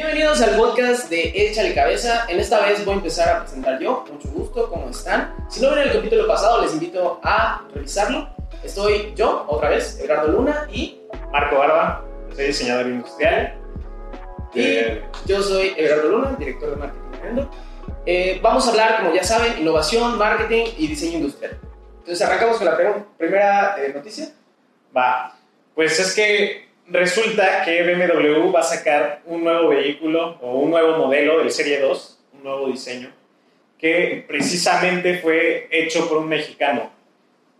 [0.00, 2.24] Bienvenidos al podcast de Échale Cabeza.
[2.28, 4.04] En esta vez voy a empezar a presentar yo.
[4.12, 5.34] Mucho gusto, ¿cómo están?
[5.50, 8.28] Si no vieron el capítulo pasado, les invito a revisarlo.
[8.62, 11.00] Estoy yo, otra vez, Eduardo Luna y.
[11.32, 13.58] Marco Barba, soy diseñador industrial.
[14.54, 17.48] Y Eh, yo soy Eduardo Luna, director de marketing.
[18.06, 21.58] Eh, vamos a hablar, como ya saben, innovación, marketing y diseño industrial.
[21.98, 24.28] Entonces arrancamos con la prim- primera eh, noticia.
[24.96, 25.34] va.
[25.74, 30.96] Pues es que resulta que BMW va a sacar un nuevo vehículo o un nuevo
[30.96, 33.10] modelo del Serie 2, un nuevo diseño,
[33.78, 36.90] que precisamente fue hecho por un mexicano.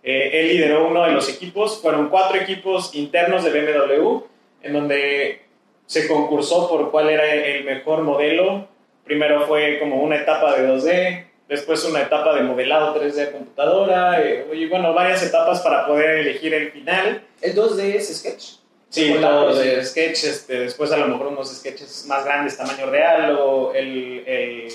[0.03, 4.21] Eh, él lideró uno de los equipos, fueron cuatro equipos internos de BMW,
[4.63, 5.43] en donde
[5.87, 8.69] se concursó por cuál era el mejor modelo.
[9.05, 14.23] Primero fue como una etapa de 2D, después una etapa de modelado 3D a computadora,
[14.23, 17.23] eh, y bueno, varias etapas para poder elegir el final.
[17.41, 18.59] El 2D es Sketch.
[18.91, 23.37] Sí, todos de sketch, este, después a lo mejor unos sketches más grandes, tamaño real,
[23.39, 24.69] o el, el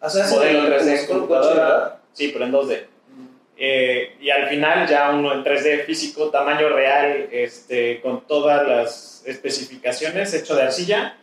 [0.00, 2.00] O sea, modelo el- 3D como en si fuera un coche, computadora.
[2.12, 2.86] Sí, pero en 2D.
[3.60, 9.22] Eh, y al final ya uno en 3D físico, tamaño real, este, con todas las
[9.26, 11.16] especificaciones, hecho de arcilla.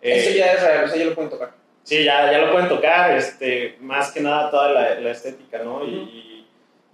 [0.00, 1.50] Eh, Eso ya es real, o sea, ya lo pueden tocar.
[1.82, 5.76] Sí, ya, ya lo pueden tocar, este, más que nada toda la, la estética, ¿no?
[5.82, 5.86] Ujú.
[5.86, 6.33] Y,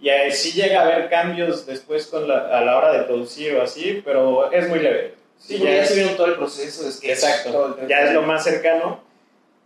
[0.01, 3.55] y, eh, sí llega a haber cambios después con la- a la hora de producir
[3.57, 5.15] o así, pero es muy leve.
[5.39, 7.21] Sí, ya es- se todo el proceso Sketch.
[7.45, 9.03] todo Exacto, ya es lo más cercano.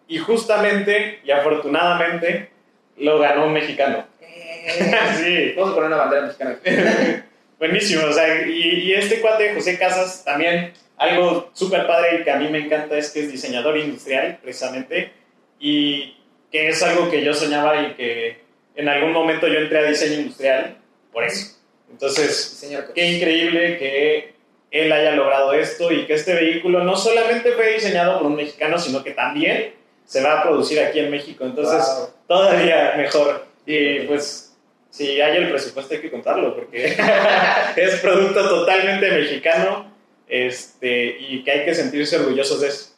[0.07, 2.51] Y justamente y afortunadamente
[2.99, 4.07] lo ganó un mexicano.
[4.21, 4.67] Eh,
[5.17, 6.59] sí, Vamos a poner una bandera mexicana.
[7.59, 8.07] buenísimo.
[8.07, 12.37] O sea, y, y este cuate, José Casas, también algo súper padre y que a
[12.37, 15.11] mí me encanta es que es diseñador industrial, precisamente,
[15.59, 16.17] y
[16.53, 18.44] que es algo que yo soñaba y que
[18.77, 20.77] en algún momento yo entré a diseño industrial
[21.13, 21.57] por eso.
[21.91, 24.35] Entonces, Señor qué increíble que
[24.71, 28.79] él haya logrado esto y que este vehículo no solamente fue diseñado por un mexicano,
[28.79, 31.45] sino que también se va a producir aquí en México.
[31.45, 32.09] Entonces, Wow.
[32.27, 33.47] todavía mejor.
[33.65, 34.57] Y pues,
[34.91, 36.97] si hay el presupuesto hay que contarlo, porque
[37.77, 39.93] es producto totalmente mexicano
[40.29, 42.91] este, y que hay que sentirse orgullosos de eso.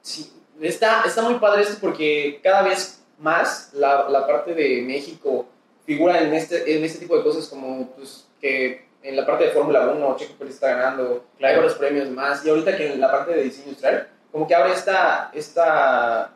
[0.00, 5.46] Sí, está, está muy padre esto porque cada vez más la, la parte de México
[5.84, 9.50] figura en este, en este tipo de cosas como pues, que en la parte de
[9.50, 11.54] Fórmula 1 Checo Pérez está ganando, Claro.
[11.54, 14.54] hay varios premios más y ahorita que en la parte de diseño industrial como que
[14.54, 16.32] abre esta, esta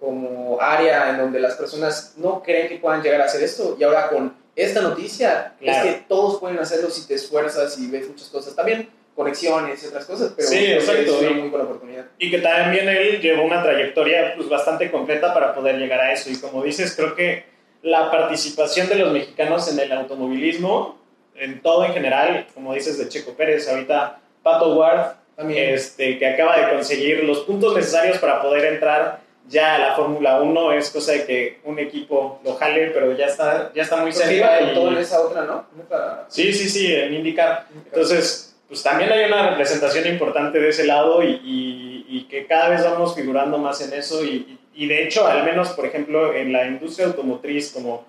[0.00, 3.84] como área en donde las personas no creen que puedan llegar a hacer esto y
[3.84, 5.88] ahora con esta noticia Claro.
[5.88, 9.86] es que todos pueden hacerlo si te esfuerzas y ves muchas cosas también conexiones y
[9.88, 13.20] otras cosas pero Sí, exacto, es una y- muy buena oportunidad Y que también él
[13.20, 16.30] llevó una trayectoria pues, bastante completa para poder llegar a eso.
[16.30, 17.44] Y como dices, creo que
[17.82, 20.98] la participación de los mexicanos en el automovilismo,
[21.34, 26.26] en todo en general, como dices de Checo Pérez, ahorita Pato Ward, también este, que
[26.26, 30.90] acaba de conseguir los puntos necesarios para poder entrar ya a la Fórmula 1, es
[30.90, 34.60] cosa de que un equipo lo jale, pero ya está, ya está muy cerca.
[34.60, 35.66] y- todo en esa otra, ¿no?
[35.74, 37.66] En otra- Sí, sí, sí, en IndyCar.
[37.86, 42.82] Entonces, pues también hay una representación importante de ese lado y, y- que cada vez
[42.82, 46.66] vamos figurando más en eso y- y de hecho, al menos, por ejemplo, en la
[46.66, 48.06] industria automotriz como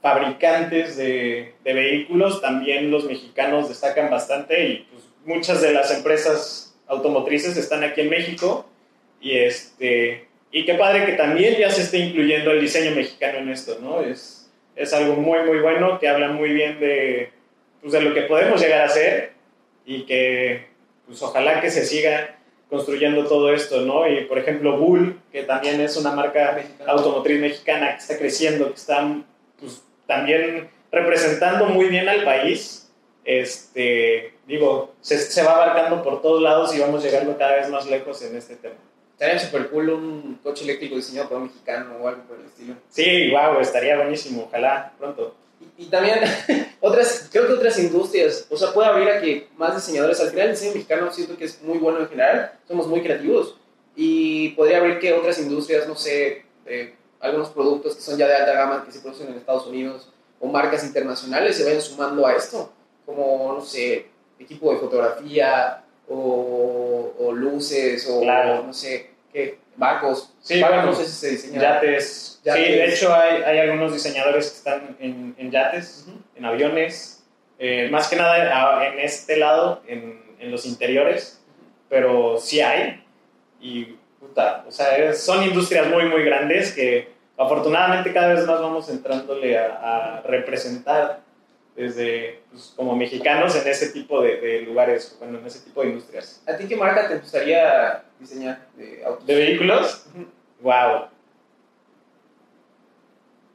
[0.00, 6.76] fabricantes de, de vehículos, también los mexicanos destacan bastante y pues, muchas de las empresas
[6.86, 8.66] automotrices están aquí en México
[9.20, 13.48] y este y qué padre que también ya se esté incluyendo el diseño mexicano en
[13.48, 14.00] esto, ¿no?
[14.00, 17.30] Es, es algo muy, muy bueno que habla muy bien de,
[17.80, 19.32] pues, de lo que podemos llegar a hacer
[19.86, 20.66] y que
[21.06, 22.36] pues ojalá que se siga
[22.68, 24.08] construyendo todo esto, ¿no?
[24.08, 26.92] Y por ejemplo Bull, que también es una marca Mexicana.
[26.92, 29.22] automotriz mexicana que está creciendo, que está
[29.58, 32.90] pues, también representando muy bien al país,
[33.24, 37.86] este, digo, se, se va abarcando por todos lados y vamos llegando cada vez más
[37.86, 38.76] lejos en este tema.
[39.12, 42.74] Estaría súper cool un coche eléctrico diseñado por un mexicano o algo por el estilo.
[42.88, 45.34] Sí, wow, estaría buenísimo, ojalá pronto.
[45.60, 46.20] Y, y también
[46.80, 50.46] otras, creo que otras industrias, o sea, puede abrir a que más diseñadores, al final
[50.48, 53.56] el diseño mexicano siento que es muy bueno en general, somos muy creativos.
[53.94, 58.34] Y podría abrir que otras industrias, no sé, eh, algunos productos que son ya de
[58.34, 62.34] alta gama que se producen en Estados Unidos o marcas internacionales se vayan sumando a
[62.34, 62.70] esto,
[63.06, 64.06] como, no sé,
[64.38, 68.64] equipo de fotografía o, o luces o, Claro.
[68.64, 70.32] no sé, qué, barcos.
[70.40, 71.60] Sí, bueno, no sé si se diseñan.
[71.62, 72.40] Yates.
[72.44, 72.64] Yates.
[72.66, 76.18] Sí, de hecho hay, hay algunos diseñadores que están en, en yates, Ujú.
[76.36, 77.24] en aviones,
[77.58, 81.40] eh, más que nada a- en este lado, en, en los interiores,
[81.88, 83.02] pero sí hay.
[83.60, 88.60] Y, puta, o sea, es- son industrias muy, muy grandes que afortunadamente cada vez más
[88.60, 91.20] vamos entrándole a, a representar
[91.76, 95.88] desde pues, como mexicanos en ese tipo de, de, lugares, bueno, en ese tipo de
[95.88, 96.42] industrias.
[96.48, 99.26] ¿A ti qué marca te gustaría diseñar de autos?
[99.26, 100.06] ¿De vehículos?
[100.60, 101.08] Wow.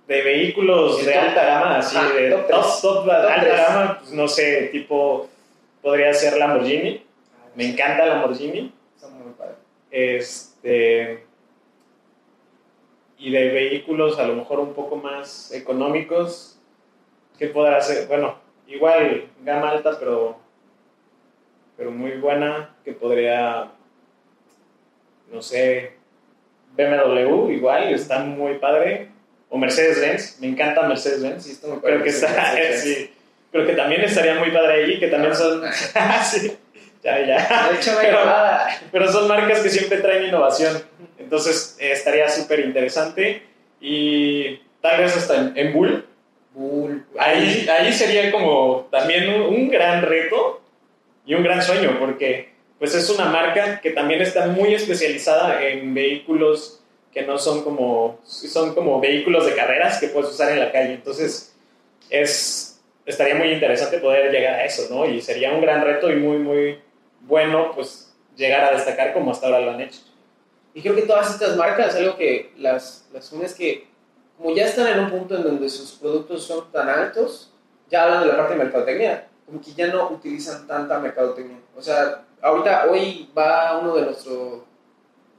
[0.07, 4.27] De vehículos de alta gama, así, Ah, de top top, top, alta gama, pues no
[4.27, 5.27] sé, tipo,
[5.81, 7.03] podría ser Lamborghini.
[7.55, 8.71] Me encanta Lamborghini.
[8.99, 9.57] Son muy padres.
[9.89, 11.25] Este.
[13.17, 16.50] Y de vehículos a lo mejor un poco más económicos.
[17.41, 18.05] ¿Qué podrá ser?
[18.05, 20.37] Bueno, igual gama alta, pero.
[21.75, 22.75] Pero muy buena.
[22.85, 23.71] Que podría.
[25.31, 25.93] No sé.
[26.77, 29.09] BMW, igual, está muy padre.
[29.49, 30.39] O Mercedes-Benz.
[30.39, 31.47] Me encanta Mercedes-Benz.
[31.47, 31.93] Está muy padre.
[31.93, 32.55] Creo que está.
[32.77, 33.11] sí.
[33.51, 34.99] Creo que también estaría muy padre ahí.
[34.99, 35.63] Que también son.
[36.23, 36.55] sí.
[37.01, 37.69] Ya, ya.
[37.71, 37.97] De hecho.
[38.91, 40.79] Pero son marcas que siempre traen innovación.
[41.17, 43.41] Entonces eh, estaría súper interesante.
[43.79, 46.05] Y tal vez hasta en, en Bull.
[46.53, 47.05] Bull.
[47.17, 50.61] Ahí, ahí sería como también un, un gran reto
[51.25, 55.93] y un gran sueño, porque pues es una marca que también está muy especializada en
[55.93, 56.81] vehículos
[57.13, 60.93] que no son como, son como vehículos de carreras que puedes usar en la calle.
[60.93, 61.55] Entonces
[62.09, 65.05] es, estaría muy interesante poder llegar a eso, ¿no?
[65.05, 66.79] Y sería un gran reto y muy, muy
[67.21, 69.99] bueno pues llegar a destacar como hasta ahora lo han hecho.
[70.73, 73.87] Y creo que todas estas marcas, algo que las, las une es que,
[74.41, 77.51] como ya están en un punto en donde sus productos son tan altos,
[77.89, 81.57] ya hablan de la parte de mercadotecnia, como que ya no utilizan tanta mercadotecnia.
[81.77, 84.65] O sea, ahorita, hoy va uno de nuestro,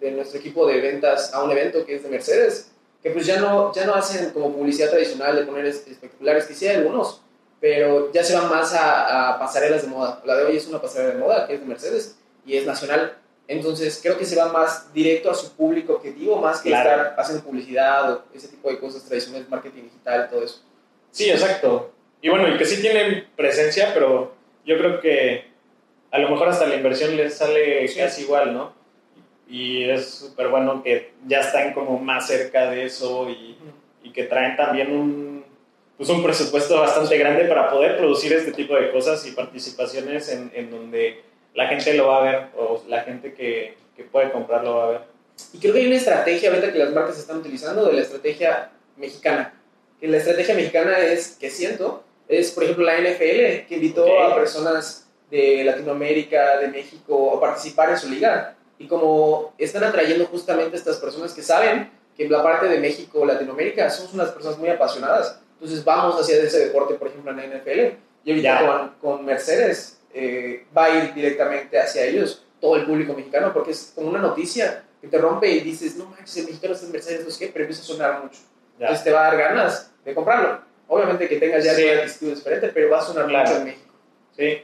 [0.01, 2.71] de nuestro equipo de ventas a un evento que es de Mercedes,
[3.03, 6.55] que pues ya no, ya no hacen como publicidad tradicional de poner es- espectaculares, que
[6.55, 7.23] sí hay algunos,
[7.61, 10.21] pero ya se van más a, a pasarelas de moda.
[10.25, 12.17] La de hoy es una pasarela de moda, que es de Mercedes,
[12.47, 13.17] y es nacional.
[13.49, 16.89] Entonces creo que se va más directo a su público objetivo, más que Claro.
[16.91, 20.61] estar haciendo publicidad o ese tipo de cosas tradicionales, marketing digital, todo eso.
[21.11, 21.93] Sí, exacto.
[22.21, 24.33] Y bueno, y que sí tienen presencia, pero
[24.65, 25.44] yo creo que
[26.11, 27.99] a lo mejor hasta la inversión les sale Sí.
[27.99, 28.73] casi igual, ¿no?
[29.49, 33.56] Y es súper bueno que ya están como más cerca de eso y,
[34.03, 35.44] y que traen también un,
[35.97, 40.50] pues un presupuesto bastante grande para poder producir este tipo de cosas y participaciones en,
[40.55, 41.23] en donde
[41.55, 44.85] la gente lo va a ver o la gente que, que puede comprarlo lo va
[44.85, 45.01] a ver.
[45.53, 48.71] Y creo que hay una estrategia ahorita que las marcas están utilizando de la estrategia
[48.97, 49.55] mexicana.
[50.01, 54.35] Que la estrategia mexicana es, que siento, es por ejemplo la NFL, que invitó a
[54.35, 58.57] personas de Latinoamérica, de México, a participar en su liga.
[58.79, 62.79] Y como están atrayendo justamente a estas personas que saben que en la parte de
[62.79, 65.41] México, Latinoamérica, somos unas personas muy apasionadas.
[65.55, 67.97] Entonces vamos hacia ese deporte, por ejemplo, en la NFL.
[68.25, 68.67] Y ahorita
[69.01, 73.73] con, con Mercedes eh, va a ir directamente hacia ellos, todo el público mexicano, porque
[73.73, 76.93] es como una noticia que te rompe y dices, no manches, el mexicano está en
[76.93, 78.38] Mercedes, no sé qué, pero empieza a sonar mucho.
[78.79, 78.87] Ya.
[78.87, 80.61] Entonces te va a dar ganas de comprarlo.
[80.88, 81.85] Obviamente que tengas ya Sí.
[81.85, 83.49] una actitud diferente, pero va a sonar Claro.
[83.49, 83.93] mucho en México.
[84.37, 84.59] Sí,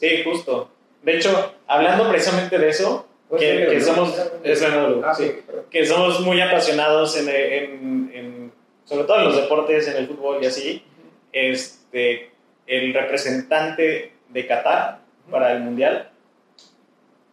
[0.00, 0.70] sí, justo.
[1.02, 5.24] De hecho, hablando precisamente de eso, Pues, que, somos, es Ah, sí.
[5.24, 5.64] sí, perdón.
[5.70, 8.52] que somos muy apasionados en, en- en-
[8.84, 10.84] sobre todo en los deportes, en el fútbol y así,
[11.32, 12.30] este,
[12.66, 14.98] el representante de Qatar
[15.30, 16.10] para el Mundial,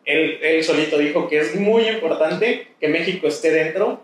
[0.05, 4.01] él, él solito dijo que es muy importante que México esté dentro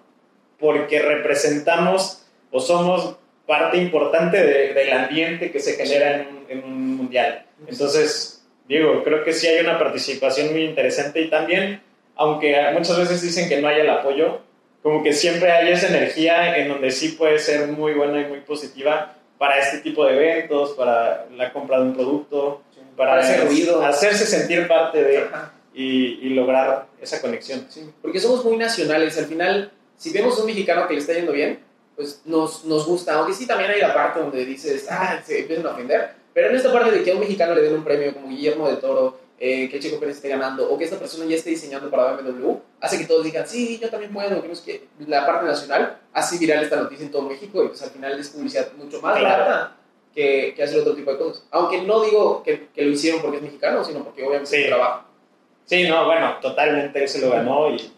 [0.60, 3.16] porque representamos o somos
[3.46, 7.46] parte importante de- del ambiente que se genera en en un mundial.
[7.68, 11.82] Entonces, Diego, creo que sí hay una participación muy interesante y también,
[12.16, 14.40] aunque muchas veces dicen que no hay el apoyo,
[14.82, 18.40] como que siempre hay esa energía en donde sí puede ser muy buena y muy
[18.40, 22.62] positiva para este tipo de eventos, para la compra de un producto,
[22.98, 23.86] para, Para hacer ruido.
[23.86, 25.26] hacerse sentir parte de
[25.74, 27.66] y, y lograr esa conexión.
[27.70, 29.18] Sí, porque somos muy nacionales.
[29.18, 31.60] Al final, si vemos un mexicano que le está yendo bien,
[31.96, 33.14] pues nos, nos gusta.
[33.16, 36.10] Aunque sí también hay la parte donde dices, ah, se empiezan a ofender.
[36.34, 38.68] Pero en esta parte de que a un mexicano le den un premio como Guillermo
[38.68, 41.90] del Toro, eh, que Checo Pérez esté ganando, o que esta persona ya esté diseñando
[41.92, 44.42] para BMW, hace que todos digan, sí, yo también puedo.
[44.42, 47.68] Que no es que la parte nacional hace viral esta noticia en todo México y
[47.68, 49.44] pues al final es publicidad mucho más Claro.
[49.46, 49.76] barata
[50.18, 51.46] que, que otro tipo de cosas.
[51.52, 54.64] Aunque no digo que, que lo hicieron porque es mexicano, sino porque obviamente Sí.
[54.64, 55.04] es trabajo.
[55.66, 57.92] Sí, no, bueno, totalmente él se lo ganó y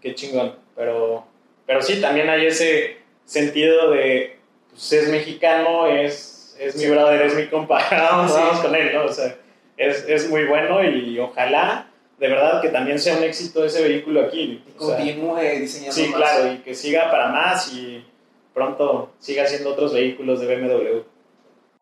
[0.00, 0.54] qué chingón.
[0.74, 1.26] Pero,
[1.66, 4.38] pero sí, también hay ese sentido de,
[4.70, 8.38] pues es mexicano, es, es mi brother, es mi compa, vamos, Sí.
[8.40, 9.04] vamos con él, ¿no?
[9.04, 9.36] O sea,
[9.76, 14.22] es, es muy bueno y ojalá, de verdad, que también sea un éxito ese vehículo
[14.22, 14.62] aquí.
[14.66, 16.16] Y continúe diseñando sí, más.
[16.16, 18.02] claro, y que siga para más y
[18.54, 21.00] pronto siga haciendo otros vehículos de BMW.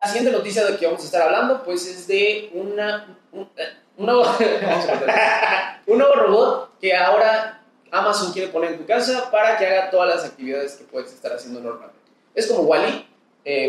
[0.01, 3.73] La siguiente noticia de que vamos a estar hablando, pues es de una, un, eh,
[3.97, 4.23] un nuevo,
[5.87, 10.09] un nuevo robot que ahora Amazon quiere poner en tu casa para que haga todas
[10.09, 11.99] las actividades que puedes estar haciendo normalmente.
[12.33, 13.05] Es como Wally,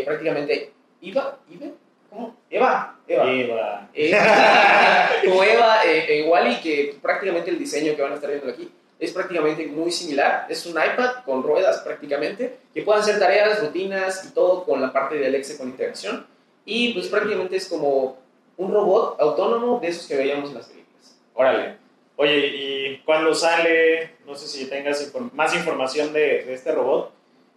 [0.05, 1.67] prácticamente IVA, IVA,
[2.11, 2.35] ¿Cómo?
[2.49, 2.99] Eva.
[3.07, 3.31] Eva.
[3.31, 3.89] Eva.
[3.93, 5.09] Eva.
[5.25, 8.69] como Eva eh, en Wally, que prácticamente el diseño que van a estar viendo aquí
[9.01, 10.45] es prácticamente muy similar.
[10.47, 14.93] Es un iPad con ruedas prácticamente, que pueden hacer tareas, rutinas y todo con la
[14.93, 16.27] parte de Alexa con integración.
[16.65, 18.19] Y pues prácticamente es como
[18.57, 21.17] un robot autónomo de esos que veíamos en las películas.
[21.33, 21.77] Órale.
[22.15, 24.17] Oye, ¿y cuándo sale?
[24.23, 27.11] No sé si tengas más información de, de, este robot.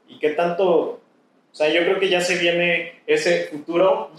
[0.08, 0.66] ¿Y qué tanto?
[0.66, 1.00] O
[1.52, 4.10] sea, yo creo que ya se viene ese futuro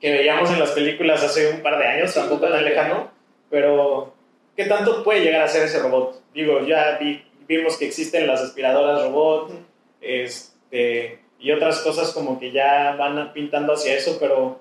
[0.00, 3.10] que veíamos en las películas hace un par de años, tampoco tan lejano,
[3.50, 4.14] pero
[4.56, 6.19] ¿qué tanto puede llegar a ser ese robot?
[6.34, 6.98] Digo, ya
[7.46, 9.52] vimos que existen las aspiradoras robot
[10.00, 14.60] este, y otras cosas como que ya van pintando hacia eso, pero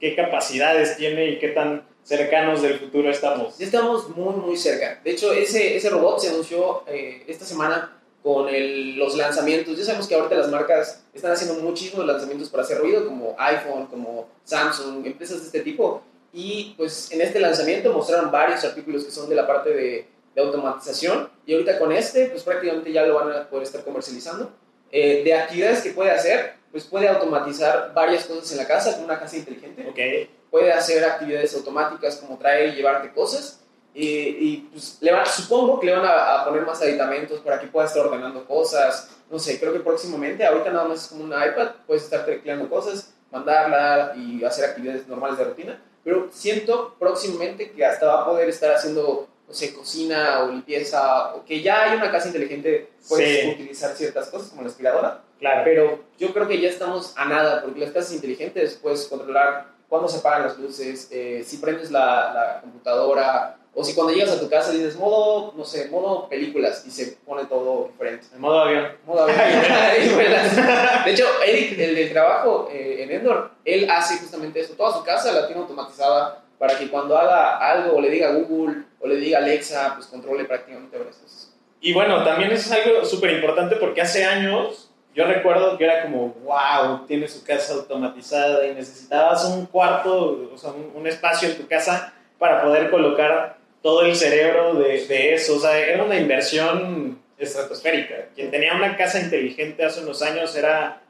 [0.00, 3.58] ¿qué capacidades tiene y qué tan cercanos del futuro estamos?
[3.58, 5.00] Ya estamos muy, muy cerca.
[5.04, 9.78] De hecho, ese, ese robot se anunció eh, esta semana con el, los lanzamientos.
[9.78, 13.86] Ya sabemos que ahorita las marcas están haciendo muchísimos lanzamientos para hacer ruido, como iPhone,
[13.86, 16.02] como Samsung, empresas de este tipo.
[16.32, 20.42] Y pues en este lanzamiento mostraron varios artículos que son de la parte de, de
[20.42, 21.28] automatización.
[21.44, 24.52] Y ahorita con este, pues prácticamente ya lo van a poder estar comercializando.
[24.92, 29.06] Eh, de actividades que puede hacer, pues puede automatizar varias cosas en la casa, como
[29.06, 29.88] una casa inteligente.
[29.90, 30.30] Okay.
[30.50, 33.60] Puede hacer actividades automáticas como traer y llevarte cosas.
[33.94, 37.66] Y, y pues le supongo que le van a, a, poner más aditamentos para que
[37.66, 39.10] pueda estar ordenando cosas.
[39.30, 42.68] No sé, creo que próximamente, ahorita nada más es como un iPad, puedes estar tecleando
[42.68, 45.82] cosas, mandarla y hacer actividades normales de rutina.
[46.04, 51.34] Pero siento próximamente que hasta va a poder estar haciendo, no sé, cocina o limpieza,
[51.34, 53.50] o que ya hay una casa inteligente, puedes sí.
[53.50, 55.22] utilizar ciertas cosas como la aspiradora.
[55.38, 55.62] Claro.
[55.64, 60.08] Pero yo creo que ya estamos a nada, porque las casas inteligentes puedes controlar cuándo
[60.08, 64.40] se apagan las luces, eh, si prendes la, la computadora, o si cuando llegas a
[64.40, 68.26] tu casa dices modo, no sé, modo películas y se pone todo diferente.
[68.34, 68.88] En modo avión.
[69.04, 69.38] Modo avión.
[71.04, 74.72] de hecho, Eric, el del trabajo eh, en Endor, él hace justamente eso.
[74.72, 78.84] Toda su casa la tiene automatizada para que cuando haga algo o le diga Google
[79.00, 81.54] o le diga Alexa, pues controle prácticamente varias cosas.
[81.80, 86.02] Y bueno, también eso es algo súper importante porque hace años yo recuerdo que era
[86.02, 91.48] como, wow, tiene su casa automatizada y necesitabas un cuarto, o sea, un, un espacio
[91.48, 95.56] en tu casa para poder colocar todo el cerebro de, de, eso.
[95.56, 98.26] O sea, era una inversión estratosférica.
[98.34, 101.00] Quien tenía una casa inteligente hace unos años era,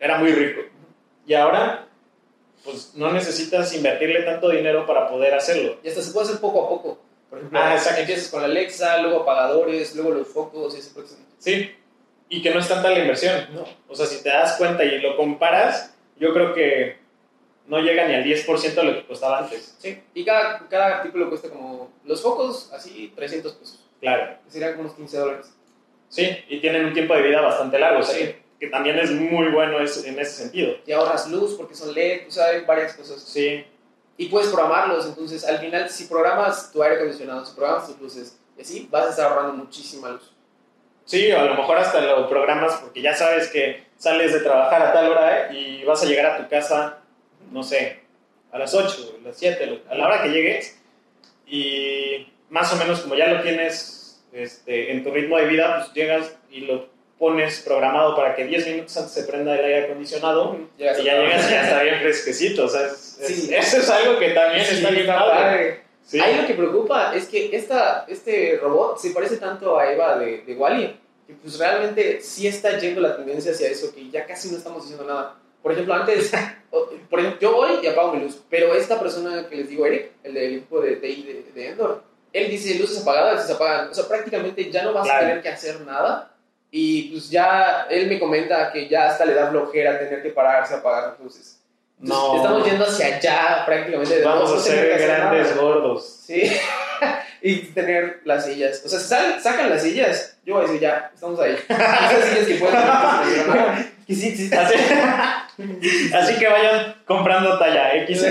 [0.00, 0.62] era muy rico.
[1.24, 1.85] Y ahora,
[2.66, 5.76] pues no necesitas invertirle tanto dinero para poder hacerlo.
[5.82, 6.98] Y hasta se puede hacer poco a poco.
[7.30, 8.00] Por ejemplo, Ah, exacto.
[8.00, 11.20] empiezas con Alexa, luego apagadores, luego los focos y ese próximo.
[11.38, 11.74] Sí,
[12.28, 13.46] y que no es tanta la inversión.
[13.54, 13.64] No.
[13.88, 16.98] O sea, si te das cuenta y lo comparas, yo creo que
[17.66, 19.74] no llega ni al 10% de lo que costaba antes.
[19.78, 23.80] Sí, y cada, cada artículo cuesta como los focos, así 300 pesos.
[24.00, 24.36] Claro.
[24.48, 25.52] Serían como unos 15 dólares.
[26.08, 28.36] Sí, y tienen un tiempo de vida bastante largo, o sea, Sí.
[28.58, 30.76] Que, también es muy bueno en ese sentido.
[30.86, 33.22] Y ahorras luz porque son LED, o sea, hay varias cosas.
[33.22, 33.64] Sí,
[34.16, 38.38] Y puedes programarlos, entonces al final si programas tu aire acondicionado, si programas tus luces
[38.56, 40.32] y así, vas a estar ahorrando muchísima luz.
[41.04, 44.82] sí, o a lo mejor hasta lo programas porque ya sabes que sales de trabajar
[44.82, 46.98] a tal hora y vas a llegar a tu casa,
[47.50, 48.00] no sé,
[48.52, 50.80] a las 8, a las 7, a la hora que llegues,
[51.46, 55.92] y más o menos como ya lo tienes este, en tu ritmo de vida, pues
[55.94, 60.56] llegas y lo pones programado para que 10 minutos antes se prenda el aire acondicionado
[60.76, 62.64] Llegas y ya llegas y ya está bien fresquecito.
[62.66, 63.54] O sea, es- es- Sí.
[63.54, 65.34] eso es algo que también Sí, está bien padre.
[65.34, 65.80] padre.
[66.04, 66.20] Sí.
[66.20, 70.42] Ahí lo que preocupa es que esta, este robot se parece tanto a Eva de,
[70.42, 74.50] de Wally, que pues realmente sí está yendo la tendencia hacia eso, que ya casi
[74.50, 75.34] no estamos diciendo nada.
[75.62, 76.30] Por ejemplo, antes,
[77.10, 80.12] por ejemplo, yo voy y apago mi luz, pero esta persona que les digo, Eric,
[80.22, 83.88] el del equipo de TI de, de Endor, él dice luces apagadas se apagan.
[83.88, 85.24] O sea, prácticamente ya no vas Claro.
[85.24, 86.30] a tener que hacer nada.
[86.78, 90.74] Y pues ya él me comenta que ya hasta le da flojera tener que pararse
[90.74, 91.58] a apagar las luces.
[91.98, 92.36] Entonces, No.
[92.36, 94.22] Estamos yendo hacia allá prácticamente.
[94.22, 95.62] Vamos a ser grandes nada.
[95.62, 96.20] gordos.
[96.26, 96.52] Sí.
[97.40, 98.82] y tener las sillas.
[98.84, 101.52] O sea, salen- sacan las sillas, yo voy a decir ya, estamos ahí.
[101.68, 104.74] Esas sillas que pueden tener sí, sí, Así,
[106.14, 108.22] así que vayan comprando talla X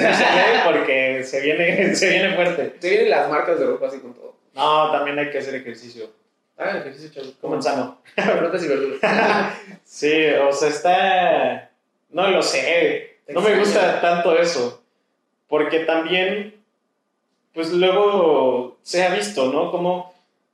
[0.66, 2.76] porque se viene, se viene fuerte.
[2.80, 4.36] Se vienen las marcas de ropa así con todo.
[4.54, 6.12] No, también hay que hacer ejercicio.
[6.58, 7.34] Hagan ejercicio, chavos.
[7.42, 7.98] Coman sano.
[8.16, 9.00] Frutas y verduras.
[9.84, 11.72] Sí, o sea, está...
[12.10, 13.18] No lo sé.
[13.28, 14.82] No me gusta tanto eso.
[15.48, 16.56] Porque también,
[17.54, 19.70] pues luego se ha visto, ¿no?
[19.72, 20.14] Como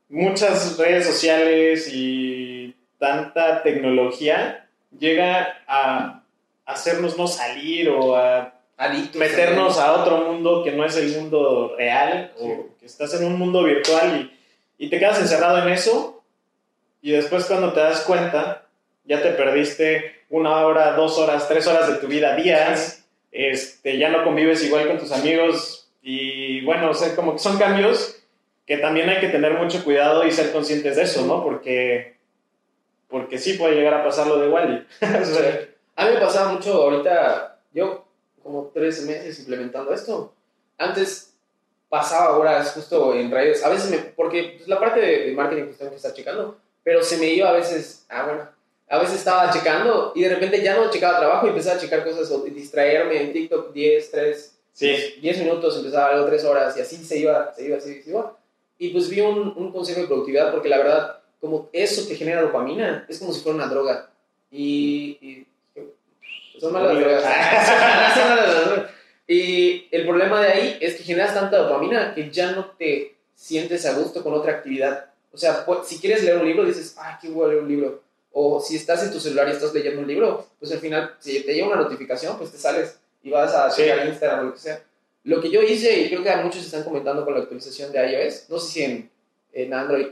[0.09, 4.67] muchas redes sociales y tanta tecnología
[4.97, 6.23] llega a
[6.65, 9.15] hacernos no salir o a Adictos.
[9.15, 12.43] meternos a otro mundo que no es el mundo real Sí.
[12.45, 14.37] o que estás en un mundo virtual y,
[14.81, 16.23] y te quedas encerrado en eso
[17.03, 18.65] y después cuando te das cuenta
[19.05, 24.09] ya te perdiste una hora, dos horas, tres horas de tu vida, días este, ya
[24.09, 28.23] no convives igual con tus amigos y bueno, o sea, como que son cambios
[28.65, 31.43] que también hay que tener mucho cuidado y ser conscientes de eso, ¿no?
[31.43, 32.15] Porque,
[33.07, 34.87] porque sí puede llegar a pasar lo de Wally.
[35.95, 38.07] A mí me pasaba mucho ahorita, yo
[38.41, 40.33] como tres meses implementando esto.
[40.79, 41.30] Antes
[41.91, 45.77] pasaba horas justo en redes, a veces me, porque pues, la parte de, marketing pues
[45.77, 48.47] tengo que estar checando, pero se me iba a veces, ah bueno,
[48.87, 52.05] a veces estaba checando y de repente ya no checaba trabajo y empezaba a checar
[52.05, 55.15] cosas o distraerme en TikTok 10, 3, sí.
[55.21, 58.37] 10 minutos, empezaba algo 3 horas y así se iba, se iba, se iba.
[58.77, 62.41] Y pues vi un, un consejo de productividad porque la verdad, como eso te genera
[62.41, 64.09] dopamina, es como si fuera una droga.
[64.49, 65.47] Y, y
[66.57, 67.23] son malas drogas.
[68.13, 68.91] son malas drogas.
[69.31, 73.85] Y el problema de ahí es que generas tanta dopamina que ya no te sientes
[73.85, 75.05] a gusto con otra actividad.
[75.31, 78.03] O sea, si quieres leer un libro, dices, ay, qué voy a leer un libro.
[78.33, 81.39] O si estás en tu celular y estás leyendo un libro, pues al final, si
[81.43, 84.59] te llega una notificación, pues te sales y vas a checar Instagram o lo que
[84.59, 84.83] sea.
[85.23, 88.11] Lo que yo hice, y creo que a muchos están comentando con la actualización de
[88.11, 89.09] iOS, no sé si en,
[89.53, 90.07] en Android.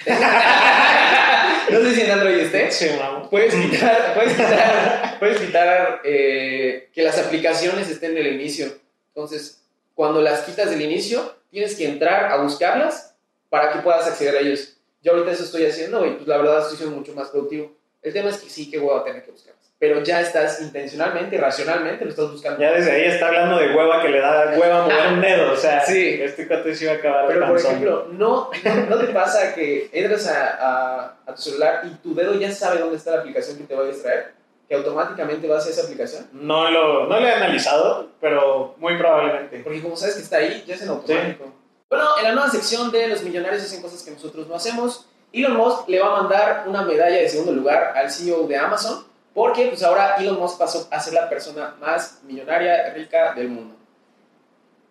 [1.72, 2.70] no sé si en Android esté.
[2.70, 2.86] Sí,
[3.30, 8.72] puedes quitar, puedes quitar, puedes quitar eh, que las aplicaciones estén en el inicio.
[9.08, 9.62] Entonces,
[9.94, 13.14] cuando las quitas del inicio, tienes que entrar a buscarlas
[13.48, 14.76] para que puedas acceder a ellos.
[15.02, 17.72] Yo ahorita eso estoy haciendo y pues la verdad estoy siendo mucho más productivo.
[18.02, 19.60] El tema es que sí que voy a tener que buscarlas.
[19.78, 22.60] Pero ya estás intencionalmente, racionalmente lo estás buscando.
[22.60, 25.52] Ya desde ahí está hablando de hueva que le da hueva mover un dedo.
[25.52, 26.20] O sea, sí.
[26.20, 27.26] este cuate se iba a acabar.
[27.28, 28.50] Pero por ejemplo, ¿no,
[28.88, 32.80] no, te pasa que entras a, a, a tu celular y tu dedo ya sabe
[32.80, 34.40] dónde está la aplicación que te va a distraer?
[34.70, 36.28] que automáticamente vas a esa aplicación?
[36.32, 39.58] No lo, no lo he analizado, pero muy probablemente.
[39.64, 41.52] Porque como sabes que está ahí, ya es en automático.
[41.88, 45.56] Bueno, en la nueva sección de los millonarios hacen cosas que nosotros no hacemos, Elon
[45.56, 49.66] Musk le va a mandar una medalla de segundo lugar al CEO de Amazon, porque
[49.66, 53.76] pues ahora Elon Musk pasó a ser la persona más millonaria, rica del mundo.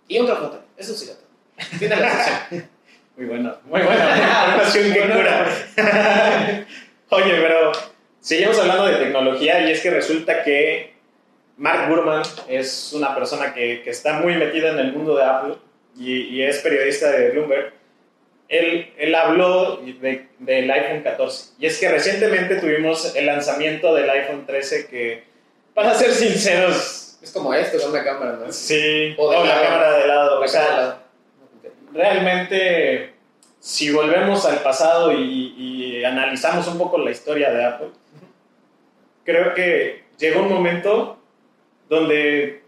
[0.08, 1.10] Y un foto, eso sí,
[1.78, 2.70] Tiene la sección.
[3.18, 4.46] Muy bueno, muy buena.
[4.48, 5.46] Información que cura.
[7.10, 7.74] Oye, pero
[8.22, 10.94] seguimos hablando de tecnología y es que resulta que
[11.58, 15.56] Mark Gurman es una persona que, que está muy metida en el mundo de Apple
[15.98, 17.74] y, es periodista de Bloomberg,
[18.50, 21.54] él, él habló de, del iPhone 14.
[21.60, 25.24] Y es que recientemente tuvimos el lanzamiento del iPhone 13 que,
[25.74, 27.06] para ser sinceros...
[27.22, 28.52] Es como esto, con una cámara, ¿no?
[28.52, 30.40] Sí, o, la cámara de lado.
[30.40, 31.00] o sea,
[31.94, 33.14] realmente,
[33.60, 37.90] si volvemos al pasado y, y analizamos un poco la historia de Apple,
[39.26, 41.20] creo que llegó un momento
[41.90, 42.64] donde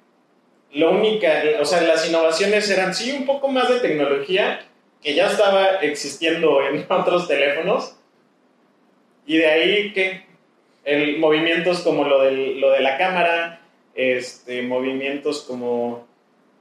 [0.74, 4.68] lo única, o sea, las innovaciones eran sí un poco más de tecnología
[5.02, 7.96] que ya estaba existiendo en otros teléfonos
[9.26, 10.26] y de ahí que
[10.84, 13.62] el, movimientos como lo, del, lo de la cámara,
[13.94, 16.08] este, movimientos como,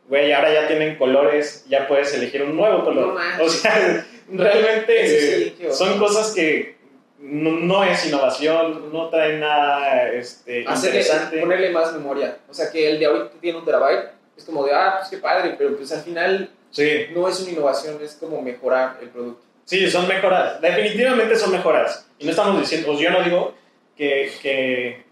[0.09, 3.17] güey, ahora ya tienen colores, ya puedes elegir un nuevo color.
[3.41, 6.77] o sea, realmente son cosas que
[7.19, 11.39] no, es innovación, no trae nada este, interesante.
[11.39, 12.39] Ponerle más memoria.
[12.49, 15.19] O sea, que el de ahorita tiene un terabyte, es como de, ah, pues qué
[15.19, 17.07] padre, pero pues al final sí.
[17.15, 19.43] no es una innovación, es como mejorar el producto.
[19.65, 20.61] Sí, son mejoras.
[20.61, 22.07] Definitivamente son mejoras.
[22.19, 23.55] Y no estamos diciendo, pues yo no digo
[23.97, 25.05] que, que,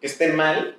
[0.00, 0.76] que esté mal,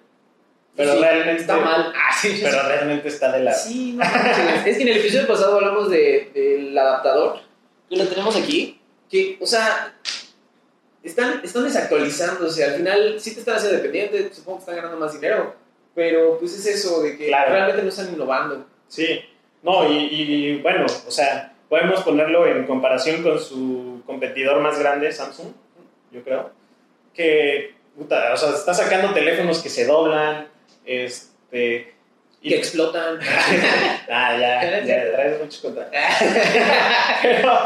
[0.76, 1.94] pero realmente está mal.
[1.96, 3.58] Ah, sí, pero realmente está de lado.
[3.64, 7.40] Sí, no, es que en el episodio pasado hablamos de, del adaptador
[7.90, 8.82] y lo tenemos aquí.
[9.10, 9.94] Que, o sea,
[11.04, 12.64] están, están desactualizándose.
[12.64, 15.56] Al final sí te están haciendo dependiente, supongo que están ganando más dinero,
[15.94, 18.66] pero pues es eso de que realmente no están innovando.
[18.88, 19.22] Sí,
[19.64, 25.54] no, y, bueno, o sea, podemos ponerlo en comparación con su competidor más grande, Samsung,
[26.12, 26.52] yo creo,
[27.14, 30.48] que, puta, o sea, está sacando teléfonos que se doblan,
[30.86, 31.94] este...
[32.44, 33.20] Y que explotan.
[34.10, 35.92] ah, ya, ya, traes mucho contra.
[37.22, 37.60] pero,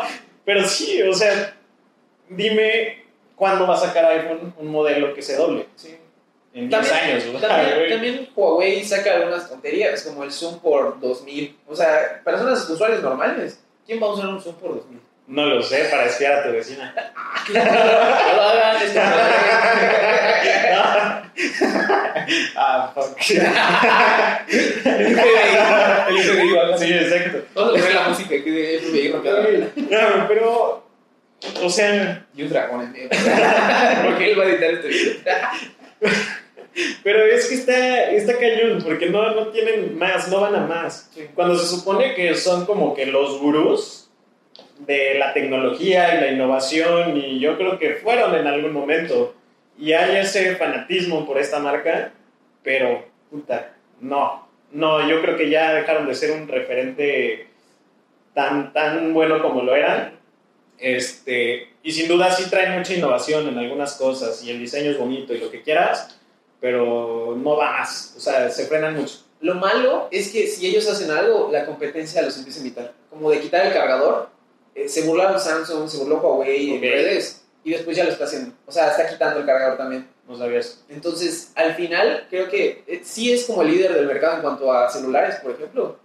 [0.43, 1.55] pero sí, o sea,
[2.27, 3.05] dime
[3.36, 5.67] ¿cuándo va a sacar iPhone un modelo que se doble?
[5.75, 5.95] Sí.
[6.55, 7.41] En 10 años.
[7.41, 11.57] También, también, Huawei saca algunas tonterías, como el Zoom por 2000.
[11.67, 15.01] O sea, personas usuarios normales, ¿quién va a usar un Zoom por 2000?
[15.27, 16.95] No lo sé, para espiar a tu vecina.
[17.53, 17.63] no
[18.35, 18.77] lo hagan,
[22.55, 23.17] Ah, fuck.
[23.29, 23.35] el
[26.17, 26.77] FBI.
[26.77, 27.39] Sí, exacto.
[27.53, 29.11] Vamos a poner la música que de FBI
[29.89, 30.85] No, pero
[31.61, 32.25] o sea.
[32.35, 33.09] Y un dragón en medio.
[34.05, 35.15] porque él va a editar este video.
[37.03, 41.09] Pero es que está, está cañón, porque no, no tienen más, no van a más.
[41.33, 44.09] Cuando se supone que son como que los gurús
[44.79, 49.33] de la tecnología y la innovación, y yo creo que fueron en algún momento,
[49.77, 52.11] y hay ese fanatismo por esta marca,
[52.61, 57.47] pero, puta, no, no, yo creo que ya dejaron de ser un referente
[58.33, 60.13] tan, tan bueno como lo eran.
[60.77, 64.97] Este, y sin duda sí traen mucha innovación en algunas cosas y el diseño es
[64.97, 66.19] bonito y lo que quieras,
[66.59, 69.19] pero no va más, o sea, se frenan mucho.
[69.41, 72.93] Lo malo es que si ellos hacen algo, la competencia los empieza a imitar.
[73.09, 74.29] Como de quitar el cargador,
[74.73, 76.75] eh, se burlaron Samsung, se burló Huawei Ok.
[76.75, 78.53] en redes y después ya lo está haciendo.
[78.65, 80.07] O sea, está quitando el cargador también.
[80.27, 80.83] No sabías.
[80.89, 84.71] Entonces, al final, creo que eh, sí es como el líder del mercado en cuanto
[84.73, 85.97] a celulares, por ejemplo,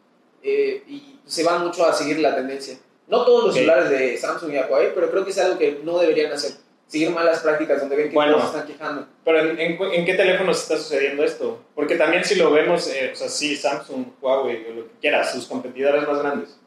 [0.43, 2.77] eh, y se van mucho a seguir la tendencia.
[3.09, 3.57] No todos los Ok.
[3.57, 6.53] celulares de Samsung y Huawei, pero creo que es algo que no deberían hacer.
[6.91, 8.33] Seguir malas prácticas donde ven que Bueno.
[8.37, 9.07] todos se están quejando.
[9.25, 11.61] Pero ¿en, en, en qué teléfonos está sucediendo esto?
[11.75, 15.33] Porque también si lo vemos, eh, o sea, sí, Samsung, Huawei, o lo que quieras,
[15.33, 16.59] sus competidores más grandes.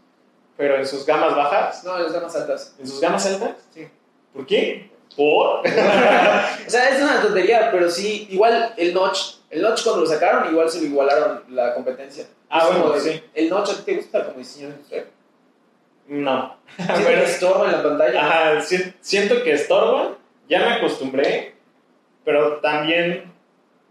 [0.55, 2.73] Pero en sus gamas bajas, No, las gamas altas.
[2.79, 3.85] en sus gamas altas, Sí.
[4.33, 4.89] ¿por qué?
[5.15, 5.59] ¿Por?
[6.67, 10.49] O sea, es una tontería, pero sí, igual el Notch, el Notch cuando lo sacaron,
[10.49, 12.25] igual se lo igualaron la competencia.
[12.49, 13.23] Ah, Es bueno, de- sí.
[13.33, 15.05] ¿El Notch a ti te gusta como diseño industrial?
[16.07, 16.57] No.
[16.77, 18.21] ¿Sientes que estorba en la pantalla?
[18.27, 20.17] Ajá, si- siento que estorba,
[20.49, 21.53] ya me acostumbré,
[22.25, 23.31] pero también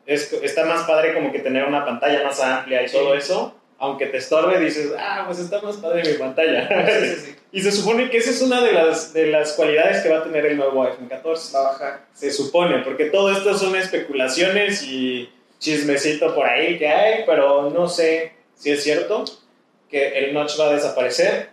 [0.06, 2.96] es- está más padre como que tener una pantalla más amplia y Sí.
[2.96, 3.56] todo eso.
[3.78, 6.68] Aunque te estorbe, dices, ah, pues está más padre mi pantalla.
[7.00, 10.08] Sí, sí, y se supone que esa es una de las, de las cualidades que
[10.08, 11.52] va a tener el nuevo iPhone 14.
[11.56, 12.00] Va a bajar.
[12.12, 17.88] Se supone, porque todo esto son especulaciones y chismecito por ahí que hay, pero no
[17.88, 19.24] sé si es cierto
[19.90, 21.48] que el notch va a desaparecer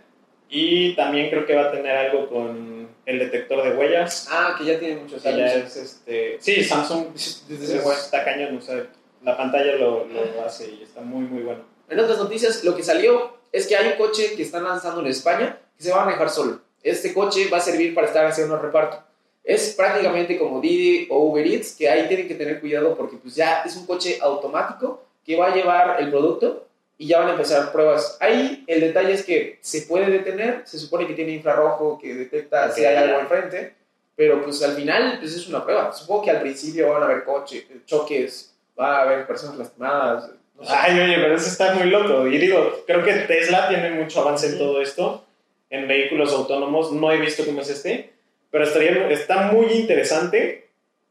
[0.49, 4.27] y también creo que va a tener algo con el detector de huellas.
[4.31, 5.51] Ah, que ya tiene muchos años.
[5.53, 8.85] es este, sí, Samsung es- está cañón, o sea,
[9.23, 11.61] la pantalla lo, lo hace y está muy muy bueno.
[11.89, 15.07] En otras noticias, lo que salió es que hay un coche que están lanzando en
[15.07, 16.61] España que se va a manejar solo.
[16.83, 19.03] Este coche va a servir para estar haciendo reparto.
[19.43, 23.35] Es prácticamente como Didi o Uber Eats, que ahí tienen que tener cuidado porque pues
[23.35, 26.67] ya es un coche automático que va a llevar el producto
[27.01, 28.17] y ya van a empezar pruebas.
[28.19, 32.69] Ahí el detalle es que se puede detener, se supone que tiene infrarrojo que detecta
[32.71, 33.73] si hay algo enfrente,
[34.17, 35.93] pero pues al final pues es una prueba.
[35.93, 40.29] Supongo que al principio van a haber coches, choques, va a haber personas lastimadas.
[40.57, 40.73] no sé.
[40.75, 42.27] Ay, oye, pero eso está muy loco.
[42.27, 45.25] Y digo, creo que Tesla tiene mucho avance en todo esto.
[45.69, 48.11] En vehículos autónomos no he visto cómo es este,
[48.51, 50.67] pero estaría, está muy interesante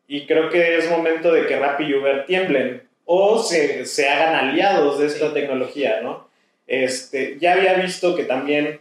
[0.07, 4.35] y creo que es momento de que Rappi y Uber tiemblen o se, se hagan
[4.51, 5.35] aliados de esta Sí.
[5.35, 6.29] tecnología, ¿no?
[6.67, 8.81] Este, ya había visto que también,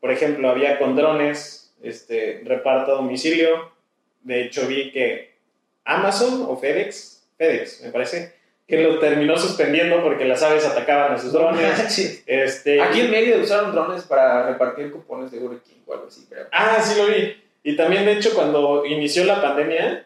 [0.00, 3.72] por ejemplo, había con drones, este, reparto a domicilio.
[4.22, 5.34] De hecho, vi que
[5.84, 8.34] Amazon o FedEx, FedEx, me parece,
[8.68, 11.62] que lo terminó suspendiendo porque las aves atacaban a sus drones.
[11.88, 12.22] Sí.
[12.24, 16.24] Este, Aquí en medio usaron drones para repartir cupones de Burger King o algo así,
[16.28, 16.46] creo.
[16.52, 17.36] Ah, sí lo vi.
[17.64, 20.05] Y también, de hecho, cuando inició la pandemia,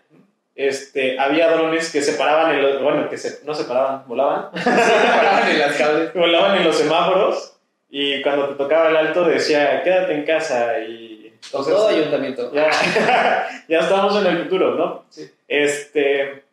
[0.61, 4.51] este, había drones que se paraban en los, bueno, que se, no se paraban, volaban,
[4.53, 6.12] paraban en las cables.
[6.14, 7.57] volaban en los semáforos
[7.88, 11.33] y cuando te tocaba el alto decía, quédate en casa y...
[11.42, 12.53] Entonces, todo ayuntamiento.
[12.53, 12.70] ya,
[13.68, 15.07] ya estamos en el futuro, ¿no?
[15.09, 15.31] Sí.
[15.49, 16.44] Este,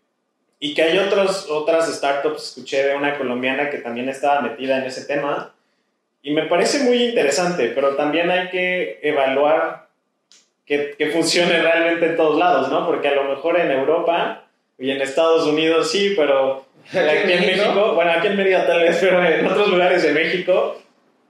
[0.59, 4.85] y que hay otros, otras startups, escuché de una colombiana que también estaba metida en
[4.85, 5.53] ese tema,
[6.21, 9.86] y me parece muy interesante, pero también hay que evaluar
[10.67, 12.85] que, que funcione realmente en todos lados, ¿no?
[12.85, 14.43] Porque a lo mejor en Europa
[14.77, 18.97] y en Estados Unidos sí, pero aquí en México, bueno, aquí en Mérida tal vez,
[18.99, 20.79] pero en otros lugares de México,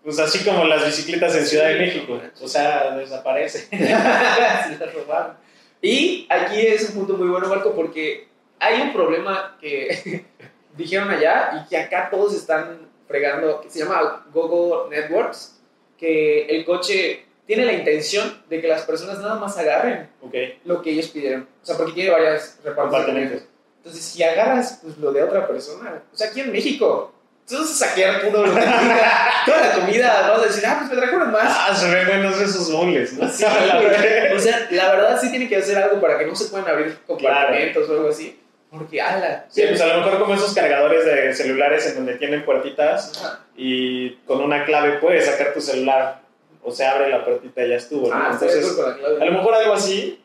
[0.03, 3.67] pues así como las bicicletas en Ciudad de México, o sea, desaparece.
[5.79, 8.27] Y aquí es un punto muy bueno, Marco, porque
[8.59, 10.25] hay un problema que
[10.75, 15.61] dijeron allá y que acá todos están fregando, que se llama Google Networks,
[15.99, 20.81] que el coche tiene la intención de que las personas nada más agarren Ok, lo
[20.81, 21.47] que ellos pidieron.
[21.63, 22.93] O sea, porque tiene varias repartos.
[22.93, 23.43] compartimentos.
[23.77, 27.13] Entonces, si agarras pues, lo de otra persona, o sea, aquí en México,
[27.47, 30.75] tú vas a saquear todo lo que tenga, toda la comida, vas a decir, ah,
[30.79, 31.43] pues me trajeron más.
[31.47, 33.29] Ah, se ven buenos esos moles, ¿no?
[33.29, 33.45] Sí,
[34.35, 36.97] o sea, la verdad sí tiene que hacer algo para que no se puedan abrir
[37.07, 38.37] compartimentos o algo así.
[38.69, 39.45] Porque, ala.
[39.47, 43.39] Sí, pues a lo mejor como esos cargadores de celulares en donde tienen puertitas Ajá.
[43.55, 46.19] y con una clave puedes sacar tu celular
[46.67, 48.13] o se abre la puertita y ya estuvo, ¿no?
[48.13, 50.21] Ah, Entonces, a lo mejor algo así,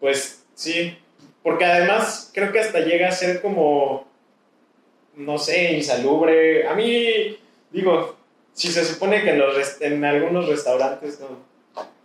[0.00, 0.96] pues sí,
[1.42, 4.06] porque además creo que hasta llega a ser como,
[5.16, 6.66] no sé, insalubre.
[6.66, 7.36] A mí,
[7.70, 8.16] digo,
[8.54, 11.28] si se supone que en, los en algunos restaurantes no,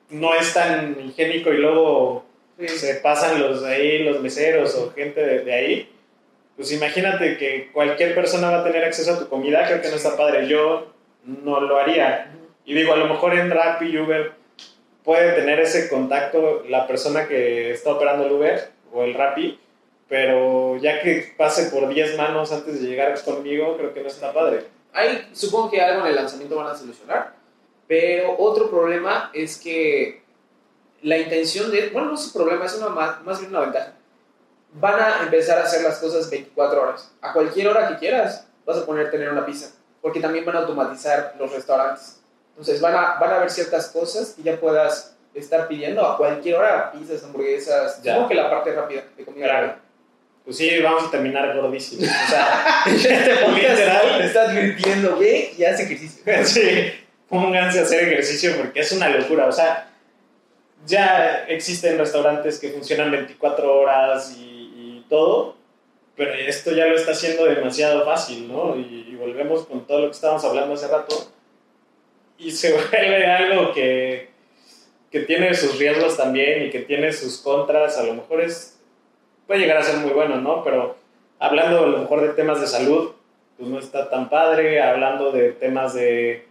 [0.10, 2.26] no es tan higiénico y luego
[2.60, 2.68] Sí.
[2.70, 5.90] se pasan los ahí, los meseros o gente de, de ahí,
[6.56, 9.96] pues imagínate que cualquier persona va a tener acceso a tu comida, creo que no
[9.96, 10.48] está padre.
[10.48, 10.92] Yo
[11.24, 12.32] no lo haría.
[12.68, 14.34] Y digo, a lo mejor en Rappi y Uber
[15.02, 19.58] puede tener ese contacto la persona que está operando el Uber o el Rappi,
[20.10, 24.34] pero ya que pase por 10 manos antes de llegar conmigo, creo que no está
[24.34, 24.66] padre.
[24.92, 27.36] Ahí supongo que algo en el lanzamiento van a solucionar,
[27.88, 30.24] pero otro problema es que
[31.04, 33.94] la intención de, bueno, no es un problema, es una, más, más bien una ventaja.
[34.74, 37.16] Van a empezar a hacer las cosas 24 horas.
[37.22, 40.60] A cualquier hora que quieras, vas a poner tener una pizza, porque también van a
[40.60, 42.18] automatizar los restaurantes.
[42.58, 46.56] Entonces van a, van a ver ciertas cosas y ya puedas estar pidiendo a cualquier
[46.56, 48.14] hora pizzas, hamburguesas, Ya.
[48.14, 49.46] supongo que la parte rápida de comida.
[49.46, 49.76] Claro.
[50.44, 52.06] Pues sí, vamos a terminar gordísimos.
[52.10, 55.54] O sea, este literal, Te estás divirtiendo, ¿qué?
[55.56, 56.24] Y hace ejercicio.
[56.46, 56.92] sí,
[57.30, 59.46] pónganse a hacer ejercicio porque es una locura.
[59.46, 59.90] O sea,
[60.86, 64.42] ya existen restaurantes que funcionan 24 horas y,
[65.02, 65.56] y todo,
[66.16, 68.76] pero esto ya lo está haciendo demasiado fácil, ¿no?
[68.76, 71.30] Y, y volvemos con todo lo que estábamos hablando hace rato.
[72.38, 74.30] Y se vuelve algo que,
[75.12, 77.98] que tiene sus riesgos también y que tiene sus contras.
[77.98, 78.80] A lo mejor es,
[79.46, 80.64] puede llegar a ser muy bueno, ¿no?
[80.64, 80.96] Pero
[81.40, 83.12] hablando a lo mejor de temas de salud,
[83.58, 84.82] pues no está tan padre.
[84.82, 86.46] Hablando de temas de,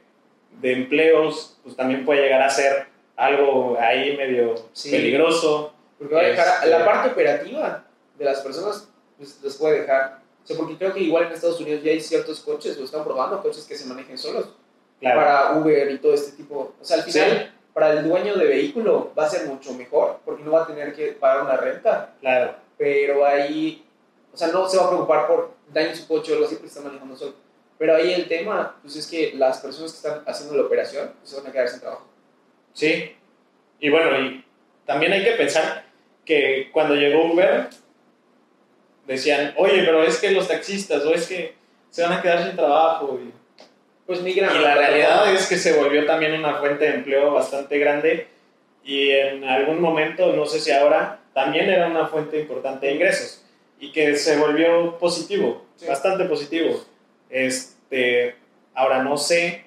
[0.61, 4.91] de empleos, pues también puede llegar a ser algo ahí medio Sí.
[4.91, 5.73] peligroso.
[5.99, 7.85] Porque va a dejar Este- la parte operativa
[8.19, 10.21] de las personas, pues los puede dejar.
[10.43, 13.03] O sea, porque creo que igual en Estados Unidos ya hay ciertos coches, lo están
[13.05, 14.51] probando, coches que se manejen solos.
[15.01, 15.21] Claro.
[15.21, 16.75] Para Uber y todo este tipo.
[16.81, 17.61] O sea, al final, Sí.
[17.75, 20.95] para el dueño de vehículo va a ser mucho mejor, porque no va a tener
[20.95, 22.15] que pagar una renta.
[22.21, 22.55] Claro.
[22.79, 23.85] Pero ahí,
[24.33, 26.69] o sea, no se va a preocupar por daño su coche o algo así, porque
[26.69, 27.35] está manejando solo.
[27.79, 31.31] Pero ahí el tema, pues es que las personas que están haciendo la operación pues,
[31.31, 32.07] se van a quedar sin trabajo.
[32.73, 33.15] Sí.
[33.81, 34.45] Y bueno, y
[34.87, 35.85] también hay que pensar
[36.25, 37.69] que cuando llegó Uber,
[39.07, 41.55] decían, oye, pero es que los taxistas, o es que
[41.91, 43.19] se van a quedar sin trabajo.
[43.23, 43.33] Y,
[44.07, 44.55] Pues migran.
[44.55, 48.29] y la realidad es que se volvió también una fuente de empleo bastante grande
[48.85, 53.45] y en algún momento, no sé si ahora, también era una fuente importante de ingresos
[53.81, 55.87] y que se volvió positivo, Sí.
[55.87, 56.81] bastante positivo.
[57.29, 58.35] Este,
[58.75, 59.65] ahora no sé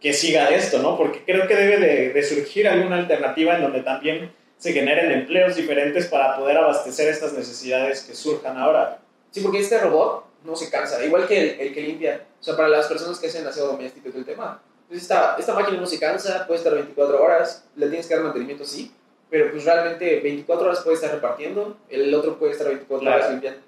[0.00, 0.96] que siga esto, ¿no?
[0.96, 5.56] Porque creo que debe de, de surgir alguna alternativa en donde también se generen empleos
[5.56, 8.98] diferentes para poder abastecer estas necesidades que surjan ahora.
[9.30, 12.26] Sí, porque este robot no se cansa, igual que el, el que limpia.
[12.40, 14.60] O sea, para las personas que hacen aseo doméstico todo el tema.
[14.88, 18.24] Pues esta, esta máquina no se cansa, puede estar 24 horas, le tienes que dar
[18.24, 18.92] mantenimiento, sí,
[19.28, 23.16] pero pues realmente 24 horas puede estar repartiendo, el otro puede estar 24 Claro.
[23.18, 23.60] horas limpiando.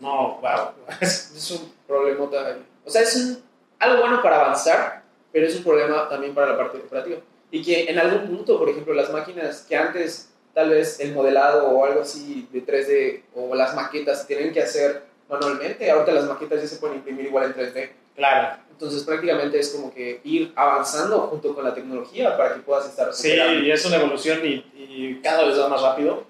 [0.00, 0.72] No, wow.
[1.00, 2.58] Es un problemota.
[2.84, 3.42] O sea, es un-
[3.78, 7.18] algo bueno para avanzar, pero es un problema también para la parte operativa.
[7.50, 11.68] Y que en algún punto, por ejemplo, las máquinas que antes tal vez el modelado
[11.70, 15.02] o algo así de 3D o las maquetas tienen que hacer
[15.32, 17.90] manualmente, ahorita las maquetas ya se pueden imprimir igual en 3D.
[18.14, 18.58] Claro.
[18.70, 23.12] Entonces prácticamente es como que ir avanzando junto con la tecnología para que puedas estar
[23.12, 26.24] Sí, y es una evolución y, y cada vez va más rápido.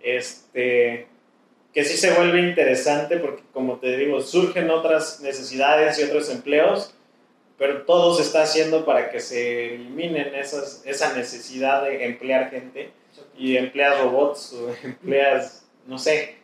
[0.00, 1.06] Este,
[1.72, 6.94] que sí se vuelve interesante porque, como te digo, surgen otras necesidades y otros empleos,
[7.58, 12.92] pero todo se está haciendo para que se eliminen esas, esa necesidad de emplear gente
[13.36, 16.36] y empleas robots o empleas, no sé.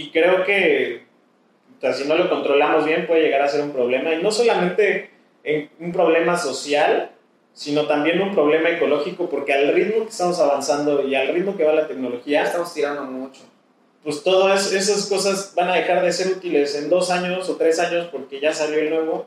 [0.00, 1.02] Y creo que
[1.76, 4.14] o sea, si no lo controlamos bien puede llegar a ser un problema.
[4.14, 5.10] Y no solamente
[5.44, 7.10] en un problema social,
[7.52, 11.64] sino también un problema ecológico, porque al ritmo que estamos avanzando y al ritmo que
[11.64, 13.42] va la tecnología, estamos tirando mucho.
[14.02, 17.78] pues todas esas cosas van a dejar de ser útiles en dos años o tres
[17.78, 19.26] años porque ya salió el nuevo.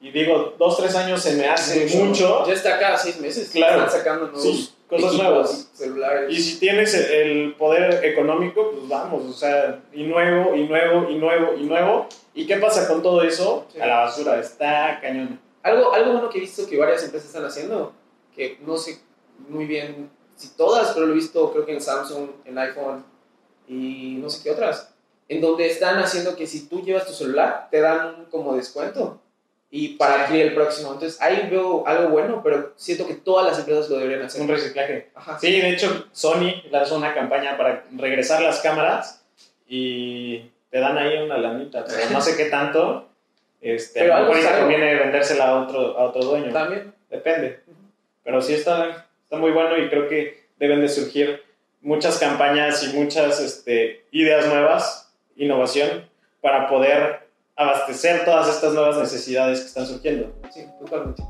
[0.00, 2.44] Y digo, dos, tres años se me hace mucho.
[2.46, 3.50] Ya está cada seis meses.
[3.50, 3.84] Claro.
[3.84, 5.70] Están sacando nuevos Sí, cosas equipos, nuevas.
[5.72, 6.30] celulares.
[6.30, 11.16] Y si tienes el poder económico, pues vamos, o sea, y nuevo, y nuevo, y
[11.16, 12.06] nuevo, y nuevo.
[12.34, 13.66] ¿Y qué pasa con todo eso?
[13.72, 13.80] Sí.
[13.80, 15.40] A la basura, está cañón.
[15.62, 17.92] Algo, algo bueno que he visto que varias empresas están haciendo,
[18.34, 19.00] que no sé
[19.48, 23.04] muy bien si todas, pero lo he visto creo que en Samsung, en iPhone
[23.68, 24.92] y no sé qué otras,
[25.28, 29.20] en donde están haciendo que si tú llevas tu celular, te dan como descuento
[29.74, 30.92] y para adquirir el próximo.
[30.92, 34.42] Entonces ahí veo algo bueno, pero siento que todas las empresas lo deberían hacer.
[34.42, 35.08] Un reciclaje.
[35.14, 35.38] Ajá.
[35.40, 39.24] Sí, de hecho, Sony lanzó una campaña para regresar las cámaras
[39.66, 43.08] y te dan ahí una lanita, pero no sé qué tanto.
[43.62, 46.52] Este, Pero a lo mejor conviene vendérsela a otro, a otro dueño.
[46.52, 46.92] También.
[47.08, 47.60] Depende.
[48.24, 51.42] Pero sí está, está muy bueno y creo que deben de surgir
[51.80, 56.10] muchas campañas y muchas este, ideas nuevas, innovación,
[56.42, 57.21] para poder
[57.56, 60.32] abastecer todas estas nuevas necesidades que están surgiendo.
[60.52, 61.22] Sí, totalmente.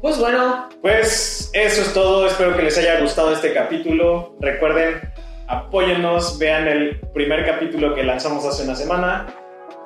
[0.00, 4.36] Pues bueno, Pues eso es todo, espero que les haya gustado este capítulo.
[4.40, 5.00] Recuerden,
[5.48, 9.26] apóyennos, vean el primer capítulo que lanzamos hace una semana.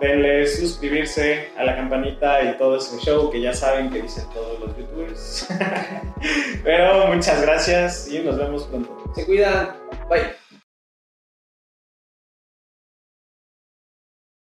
[0.00, 4.58] Denle suscribirse a la campanita y todo ese show que ya saben que dicen todos
[4.58, 5.46] los youtubers.
[6.64, 9.12] Pero muchas gracias y nos vemos pronto.
[9.14, 9.76] se cuidan.
[10.08, 10.39] Bye.